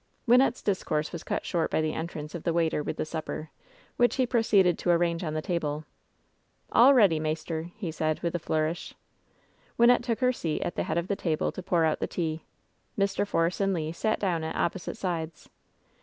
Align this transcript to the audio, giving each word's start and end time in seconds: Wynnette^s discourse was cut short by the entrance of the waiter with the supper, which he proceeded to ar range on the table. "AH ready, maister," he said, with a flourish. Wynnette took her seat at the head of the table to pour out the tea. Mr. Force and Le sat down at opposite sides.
Wynnette^s 0.27 0.63
discourse 0.63 1.11
was 1.11 1.21
cut 1.23 1.45
short 1.45 1.69
by 1.69 1.79
the 1.79 1.93
entrance 1.93 2.33
of 2.33 2.41
the 2.41 2.53
waiter 2.53 2.81
with 2.81 2.97
the 2.97 3.05
supper, 3.05 3.51
which 3.97 4.15
he 4.15 4.25
proceeded 4.25 4.75
to 4.79 4.89
ar 4.89 4.97
range 4.97 5.23
on 5.23 5.35
the 5.35 5.43
table. 5.43 5.85
"AH 6.71 6.89
ready, 6.89 7.19
maister," 7.19 7.69
he 7.75 7.91
said, 7.91 8.19
with 8.21 8.33
a 8.33 8.39
flourish. 8.39 8.95
Wynnette 9.77 10.01
took 10.01 10.17
her 10.21 10.33
seat 10.33 10.63
at 10.63 10.73
the 10.75 10.85
head 10.85 10.97
of 10.97 11.07
the 11.07 11.15
table 11.15 11.51
to 11.51 11.61
pour 11.61 11.85
out 11.85 11.99
the 11.99 12.07
tea. 12.07 12.41
Mr. 12.97 13.27
Force 13.27 13.61
and 13.61 13.75
Le 13.75 13.93
sat 13.93 14.19
down 14.19 14.43
at 14.43 14.55
opposite 14.55 14.97
sides. 14.97 15.49